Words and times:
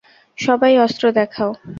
সবাই 0.37 0.73
অস্ত্র 0.77 1.03
দেখাও! 1.11 1.51